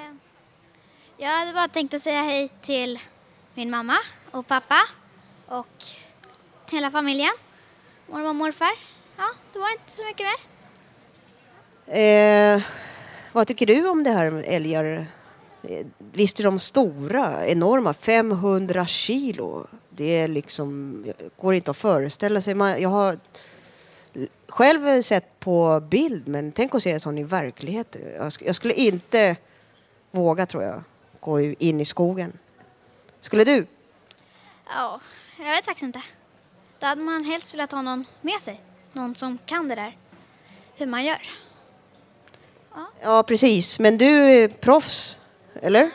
[1.17, 2.99] jag hade bara tänkt att säga hej till
[3.53, 3.97] min mamma
[4.31, 4.79] och pappa
[5.47, 5.83] och
[6.71, 7.33] hela familjen.
[8.07, 8.71] Mormor och morfar.
[9.17, 10.51] Ja, det var inte så mycket mer.
[11.85, 12.61] Eh,
[13.31, 15.05] vad tycker du om det här med älgar?
[15.63, 19.67] Eh, Visst är de stora, enorma, 500 kilo.
[19.89, 22.56] Det är liksom, går inte att föreställa sig.
[22.56, 23.17] Man, jag har
[24.47, 27.97] själv sett på bild, men tänk att se en sån i verklighet.
[28.17, 29.36] Jag, jag skulle inte
[30.12, 30.84] våga, tror jag,
[31.19, 32.34] gå in i skogen.
[33.19, 33.65] Skulle du?
[34.69, 35.02] Ja,
[35.39, 36.02] jag vet faktiskt inte.
[36.80, 38.62] Då hade man helst velat ha någon med sig.
[38.93, 39.97] Någon som kan det där.
[40.76, 41.30] Hur man gör.
[43.02, 43.80] Ja, precis.
[43.80, 45.19] Men du är proffs,
[45.62, 45.84] eller?
[45.84, 45.89] Eh,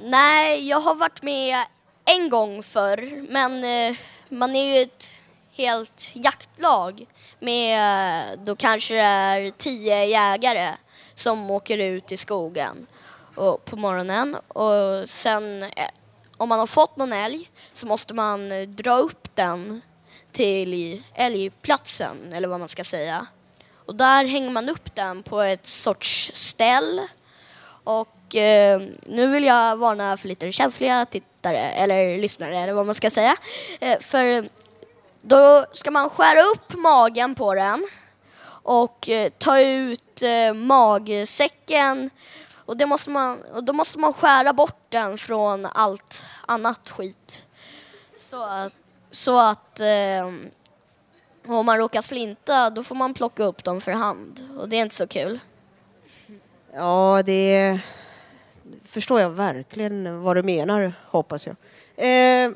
[0.00, 1.56] nej, jag har varit med
[2.04, 3.96] en gång förr, men eh,
[4.28, 5.14] man är ju ett
[5.52, 7.06] helt jaktlag
[7.38, 10.76] med eh, då kanske det är tio jägare
[11.14, 12.86] som åker ut i skogen
[13.34, 15.64] och, på morgonen och sen
[16.36, 19.80] om man har fått någon älg så måste man dra upp den
[20.32, 23.26] till älgplatsen eller vad man ska säga.
[23.86, 27.00] Och där hänger man upp den på ett sorts ställ
[27.84, 32.94] och eh, nu vill jag varna för lite känsliga tittare, eller lyssnare, eller vad man
[32.94, 33.36] ska säga.
[33.80, 34.48] Eh, för
[35.22, 37.88] då ska man skära upp magen på den
[38.62, 42.10] och eh, ta ut eh, magsäcken.
[42.54, 47.46] Och, det måste man, och då måste man skära bort den från allt annat skit.
[48.20, 48.72] Så att,
[49.10, 50.26] så att eh,
[51.46, 54.82] om man råkar slinta då får man plocka upp dem för hand och det är
[54.82, 55.40] inte så kul.
[56.74, 57.80] Ja, det
[58.88, 61.56] förstår jag verkligen vad du menar, hoppas jag.
[61.96, 62.50] Eh,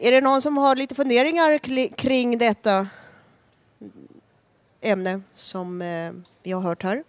[0.00, 1.58] är det någon som har lite funderingar
[1.88, 2.88] kring detta
[4.80, 7.04] ämne som eh, vi har hört här?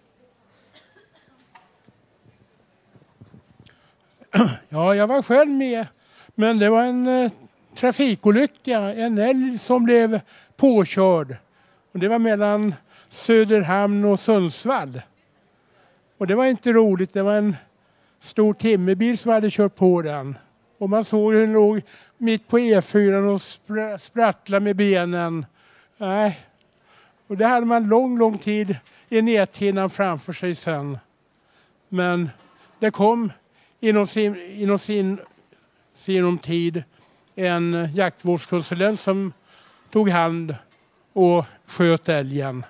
[4.70, 5.88] Ja, jag var själv med.
[6.36, 7.32] Men det var en eh,
[7.76, 8.80] trafikolycka.
[8.80, 10.20] En älg som blev
[10.56, 11.36] påkörd.
[11.92, 12.74] Och det var mellan
[13.10, 15.02] Söderhamn och Sundsvall.
[16.18, 17.14] Och det var inte roligt.
[17.14, 17.56] Det var en
[18.22, 20.38] stor timmerbil som hade kört på den.
[20.78, 21.82] Och man såg hur den låg
[22.18, 25.46] mitt på E4 och spr- sprattlade med benen.
[25.98, 26.40] Nej.
[27.28, 28.78] Och det hade man lång, lång tid
[29.10, 30.98] i näthinnan framför sig sen.
[31.90, 32.30] Men
[32.80, 33.32] det kom
[33.80, 35.20] inom sin, inom sin
[35.96, 36.84] sinom tid
[37.36, 39.34] en jaktvårdskonsulent som
[39.92, 40.56] tog hand
[41.14, 42.66] och sköt älgen.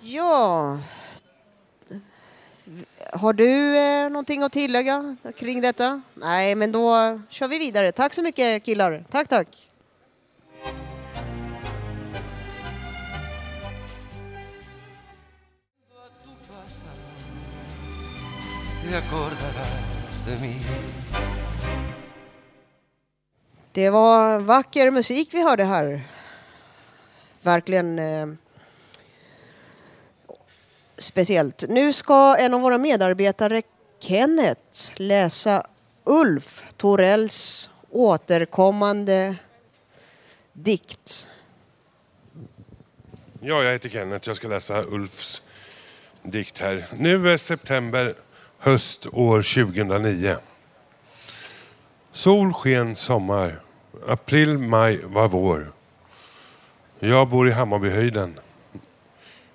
[0.00, 0.78] Ja.
[3.12, 6.02] Har du eh, någonting att tillägga kring detta?
[6.14, 7.92] Nej, men då kör vi vidare.
[7.92, 9.04] Tack så mycket killar.
[9.10, 9.66] Tack, tack.
[23.72, 26.02] Det var vacker musik vi hörde här.
[27.42, 28.26] Verkligen eh,
[31.02, 31.64] speciellt.
[31.68, 33.62] Nu ska en av våra medarbetare,
[34.00, 35.66] Kenneth, läsa
[36.04, 39.36] Ulf Torells återkommande
[40.52, 41.28] dikt.
[43.40, 44.28] Ja, jag heter Kenneth.
[44.28, 45.42] Jag ska läsa Ulfs
[46.22, 46.86] dikt här.
[46.96, 48.14] Nu är september,
[48.58, 50.36] höst år 2009.
[52.12, 53.60] Sol, sken, sommar.
[54.06, 55.72] April, maj var vår.
[56.98, 58.40] Jag bor i Hammarbyhöjden.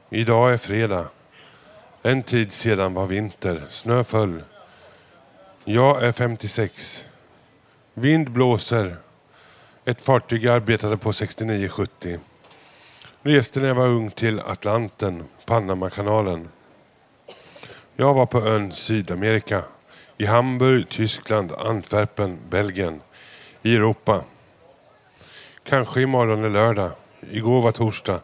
[0.09, 1.07] Idag är fredag.
[2.07, 3.63] En tid sedan var vinter.
[3.69, 4.43] Snö föll.
[5.63, 7.09] Jag är 56.
[7.93, 8.97] Vind blåser.
[9.85, 12.19] Ett fartyg jag arbetade på 69-70.
[13.21, 16.49] Reste när jag var ung till Atlanten, Panamakanalen.
[17.95, 19.63] Jag var på ön Sydamerika.
[20.17, 23.01] I Hamburg, Tyskland, Antwerpen, Belgien.
[23.61, 24.23] I Europa.
[25.63, 26.91] Kanske imorgon är lördag.
[27.31, 28.19] Igår var torsdag.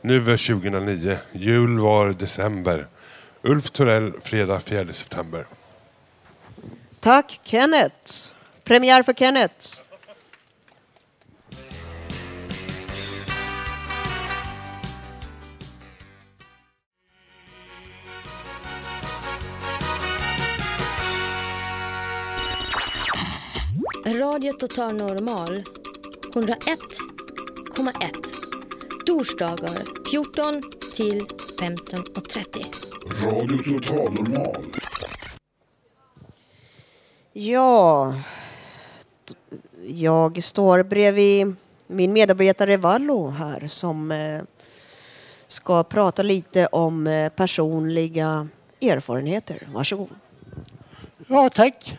[0.00, 1.18] Nu är 2009.
[1.32, 2.86] Jul var december.
[3.44, 5.46] Ulf Torell, fredag 4 september.
[7.00, 8.32] Tack Kenneth.
[8.64, 9.82] Premiär för Kenneth.
[24.06, 25.62] Radio Total Normal
[26.34, 26.72] 101,1
[29.06, 30.62] Torsdagar 14
[30.94, 31.20] till
[31.60, 34.66] 15.30 Radio Total Normal.
[37.32, 38.14] Ja,
[39.86, 41.54] Jag står bredvid
[41.86, 44.42] min medarbetare Vallo här som eh,
[45.46, 48.48] ska prata lite om eh, personliga
[48.80, 49.68] erfarenheter.
[49.72, 50.08] Varsågod.
[51.26, 51.98] Ja, tack.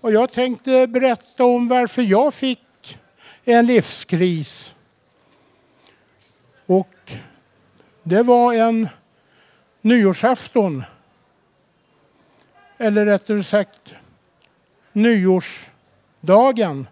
[0.00, 2.98] Och jag tänkte berätta om varför jag fick
[3.44, 4.74] en livskris.
[6.66, 7.12] Och
[8.02, 8.88] det var en
[9.82, 10.84] nyårsafton.
[12.78, 13.94] Eller rättare sagt
[14.92, 16.86] nyårsdagen.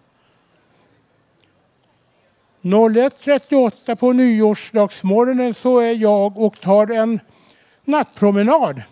[2.62, 7.20] 01.38 på nyårsdagsmorgonen så är jag och tar en
[7.84, 8.82] nattpromenad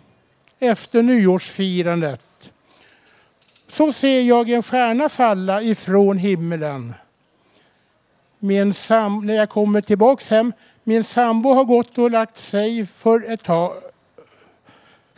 [0.59, 2.51] efter nyårsfirandet.
[3.67, 6.93] Så ser jag en stjärna falla ifrån himmelen.
[8.39, 13.31] Min sam när jag kommer tillbaks hem, min sambo har gått och lagt sig för
[13.31, 13.73] ett tag,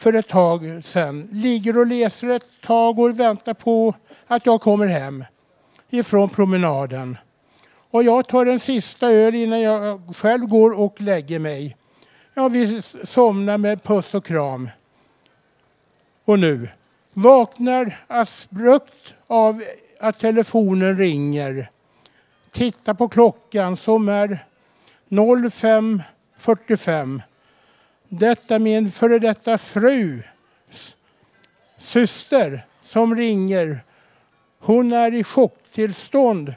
[0.02, 1.30] för ett tag sedan.
[1.32, 3.96] Ligger och läser ett tag och väntar på
[4.28, 5.26] att jag kommer hem
[5.90, 7.18] ifrån promenaden.
[7.92, 11.78] Och jag tar en sista öl innan jag själv går och lägger mig.
[12.34, 14.70] Ja, vi somnar med puss och kram.
[16.26, 16.68] Och nu
[17.14, 19.64] vaknar asbrukt av
[20.00, 21.70] att telefonen ringer.
[22.52, 24.46] Tittar på klockan som är
[25.10, 27.22] 05.45.
[28.14, 30.26] Detta min före detta frus
[31.78, 33.80] syster som ringer.
[34.60, 36.54] Hon är i chocktillstånd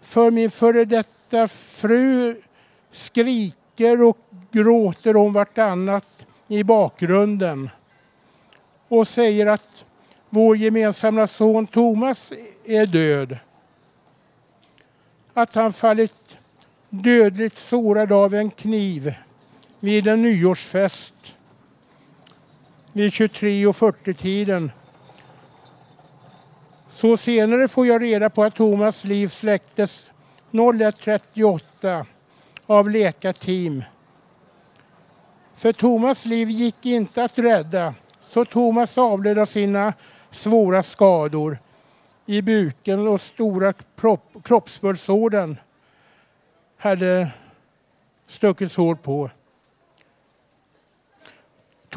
[0.00, 2.42] för min före detta fru
[2.90, 4.18] skriker och
[4.50, 7.70] gråter om vartannat i bakgrunden
[8.88, 9.84] och säger att
[10.30, 12.32] vår gemensamma son Thomas
[12.64, 13.38] är död.
[15.34, 16.38] Att han fallit
[16.88, 19.14] dödligt sårad av en kniv
[19.80, 21.14] vid en nyårsfest
[22.92, 24.70] vid 23.40-tiden.
[26.88, 30.04] Så senare får jag reda på att Thomas liv släcktes
[30.50, 32.06] 01.38
[32.66, 33.84] av läkarteam.
[35.54, 39.92] För Thomas liv gick inte att rädda så Thomas avled av sina
[40.30, 41.58] svåra skador
[42.26, 43.72] i buken och stora
[44.42, 45.56] kroppspulsådern
[46.78, 47.30] hade
[48.26, 49.30] stuckits hål på.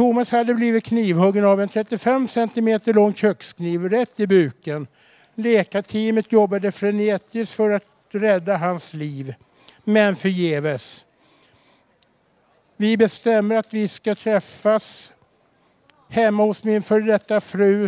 [0.02, 4.88] Thomas hade blivit knivhuggen av en 35 cm lång kökskniv rätt i buken.
[5.36, 9.36] Läkarteamet jobbade frenetiskt för att rädda hans liv,
[9.84, 11.06] men förgäves.
[12.78, 15.12] Vi bestämmer att vi ska träffas
[16.10, 17.86] hemma hos min före detta fru.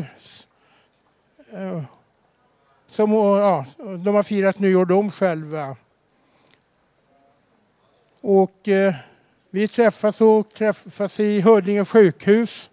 [1.51, 1.83] Eh,
[2.87, 5.77] som, ja, de har firat nyår de själva.
[8.21, 8.95] Och eh,
[9.55, 12.71] vi träffas och träffas i Huddinge sjukhus.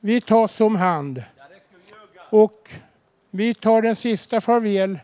[0.00, 1.24] Vi tas om hand.
[2.30, 2.70] Och
[3.30, 4.98] vi tar den sista farväl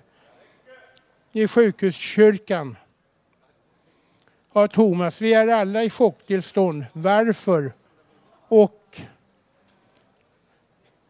[1.32, 2.76] i sjukhuskyrkan
[4.52, 5.20] av Thomas.
[5.20, 6.84] Vi är alla i chocktillstånd.
[6.92, 7.72] Varför?
[8.48, 9.00] Och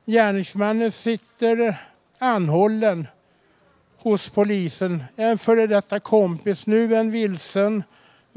[0.06, 1.80] gärningsmannen sitter
[2.18, 3.06] anhållen
[3.96, 5.04] hos polisen.
[5.16, 7.82] En före detta kompis, nu en vilsen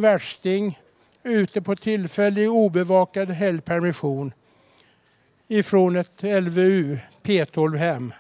[0.02, 0.80] värsting
[1.24, 4.34] ute på tillfällig obevakad helgpermission
[5.48, 8.14] ifrån ett LVU P12-hem.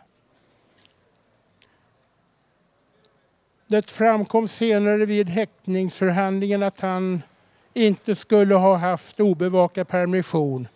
[3.67, 7.21] Det framkom senare vid häktningsförhandlingen att han
[7.73, 10.67] inte skulle ha haft obevakad permission.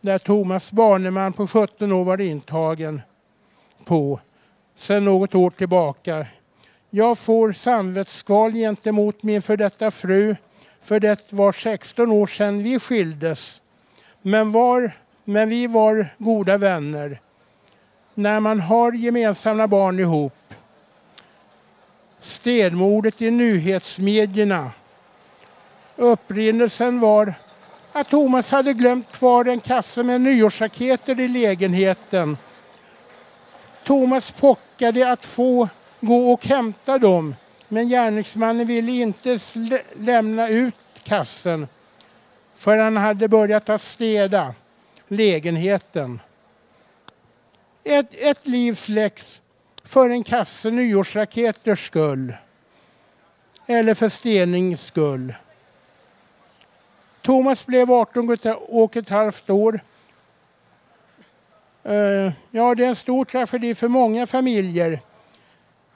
[0.00, 3.02] Där Thomas Barneman på 17 år var intagen
[3.84, 4.20] på
[4.74, 6.26] sedan något år tillbaka.
[6.90, 10.36] Jag får samvetskval gentemot min för detta fru
[10.80, 13.60] för det var 16 år sedan vi skildes.
[14.22, 14.92] Men, var,
[15.24, 17.20] men vi var goda vänner.
[18.14, 20.32] När man har gemensamma barn ihop.
[22.20, 24.70] Stenmordet i nyhetsmedierna.
[25.96, 27.34] Upprinnelsen var
[27.92, 32.38] att Thomas hade glömt kvar en kasse med nyårsraketer i lägenheten.
[33.84, 35.68] Thomas pockade att få
[36.06, 37.34] gå och hämta dem
[37.68, 39.38] men gärningsmannen ville inte
[39.96, 41.68] lämna ut kassen
[42.54, 44.54] för han hade börjat att städa
[45.08, 46.20] lägenheten.
[47.84, 49.42] Ett, ett liv släcks
[49.84, 52.34] för en kasse nyårsraketers skull.
[53.66, 55.34] Eller för stenings skull.
[57.22, 58.36] Thomas blev 18
[58.68, 59.80] och ett halvt år.
[61.82, 65.00] Eh, ja, det är en stor tragedi för många familjer.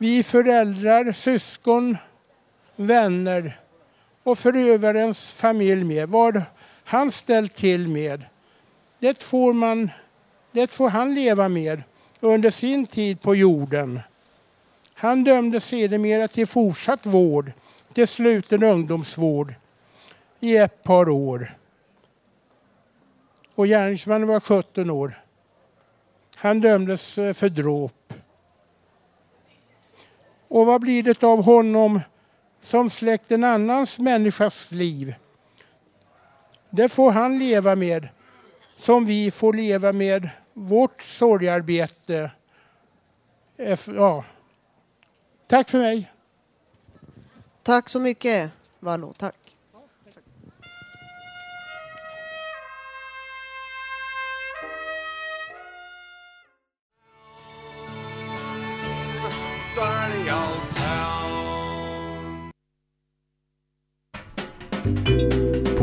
[0.02, 1.96] Vi föräldrar, syskon,
[2.76, 3.60] vänner
[4.22, 6.08] och förövarens familj med.
[6.08, 6.42] Vad
[6.84, 8.24] han ställt till med,
[8.98, 9.90] det får, man,
[10.52, 11.82] det får han leva med
[12.20, 14.00] under sin tid på jorden.
[14.94, 17.52] Han dömdes sedermera till fortsatt vård,
[17.92, 19.54] till sluten ungdomsvård
[20.40, 21.58] i ett par år.
[23.54, 25.20] Och gärningsmannen var 17 år.
[26.36, 27.92] Han dömdes eh, för dråp.
[30.50, 32.00] Och vad blir det av honom
[32.60, 35.14] som släckt en annans människas liv?
[36.70, 38.08] Det får han leva med,
[38.76, 42.30] som vi får leva med vårt sorgarbete.
[43.86, 44.24] Ja.
[45.46, 46.12] Tack för mig.
[47.62, 49.14] Tack så mycket, Vallo.
[49.16, 49.39] Tack.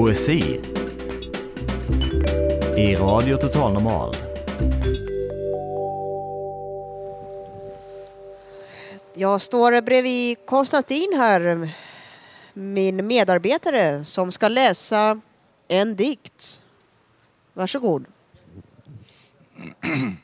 [0.08, 0.62] Poesi
[2.78, 4.16] i Radio Total Normal.
[9.14, 11.70] Jag står bredvid Konstantin här,
[12.54, 15.22] min medarbetare, som ska läsa
[15.68, 16.62] en dikt.
[17.54, 18.06] Varsågod.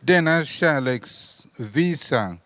[0.00, 2.36] Denna kärleksvisa,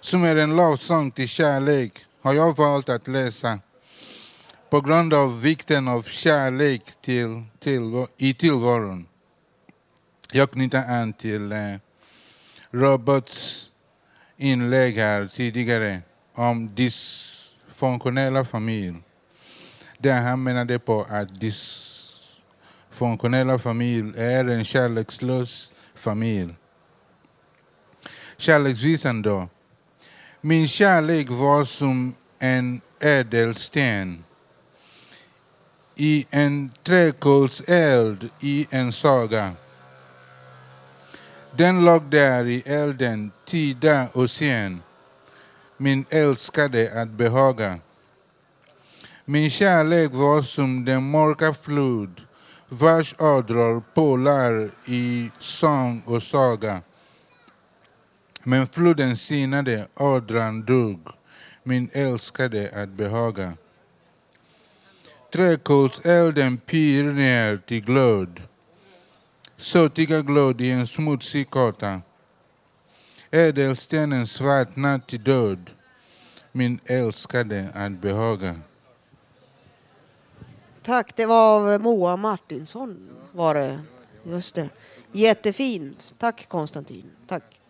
[0.00, 3.58] som är en lovsång till kärlek, har jag valt att läsa
[4.72, 9.06] på grund av vikten av kärlek till, till, i tillvaron.
[10.32, 11.74] Jag knyter an till eh,
[12.70, 13.70] Roberts
[14.36, 16.02] inlägg här tidigare
[16.34, 18.96] om dysfunktionella familj.
[19.98, 26.54] Där han menade på att dysfunktionella familj är en kärlekslös familj.
[28.36, 29.48] Kärleksvisan då.
[30.40, 34.24] Min kärlek var som en ädelsten
[35.96, 39.52] i en träkolseld i en saga.
[41.56, 44.82] Den låg där i elden tida och sen,
[45.76, 47.78] min älskade att behaga.
[49.24, 52.20] Min kärlek var som den mörka flod
[52.68, 56.82] vars ådror pålar i sång och saga.
[58.42, 61.08] Men floden sinade, ådran dog,
[61.62, 63.52] min älskade att behaga.
[65.32, 68.42] Träkolselden pyr ner till glöd,
[69.56, 72.00] sottiga glöd i en smutsig kåta.
[73.30, 75.70] Ädelstenen svartnar till död,
[76.52, 78.54] min älskade att behaga.
[80.82, 83.80] Tack, det var av Moa Martinsson var det.
[84.24, 84.68] Just det.
[85.12, 86.14] Jättefint.
[86.18, 87.10] Tack Konstantin.
[87.26, 87.61] Tack.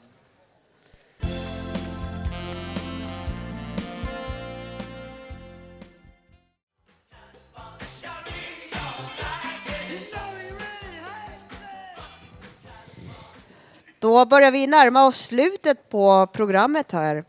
[14.03, 17.25] Då börjar vi närma oss slutet på programmet här.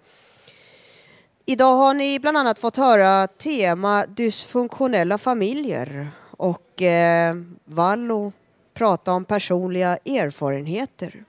[1.45, 8.32] Idag har ni bland annat fått höra tema dysfunktionella familjer och eh, Vallo
[8.74, 11.24] prata om personliga erfarenheter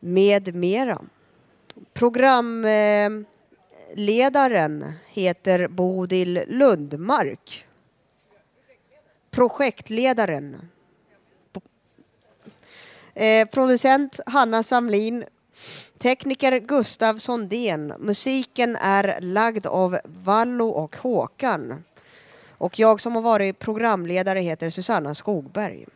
[0.00, 1.00] med mera.
[1.92, 7.66] Programledaren heter Bodil Lundmark.
[9.30, 10.70] Projektledaren
[13.20, 15.24] Eh, producent Hanna Samlin.
[15.98, 17.94] Tekniker Gustav Sondén.
[17.98, 21.84] Musiken är lagd av Vallo och Håkan.
[22.58, 25.86] Och jag som har varit programledare heter Susanna Skogberg.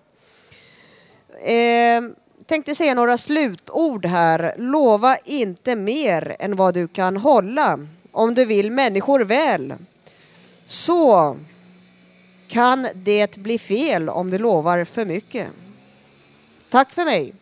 [1.43, 2.01] Eh,
[2.45, 4.55] tänkte säga några slutord här.
[4.57, 7.79] Lova inte mer än vad du kan hålla
[8.11, 9.73] om du vill människor väl.
[10.65, 11.37] Så
[12.47, 15.47] kan det bli fel om du lovar för mycket.
[16.69, 17.33] Tack för mig.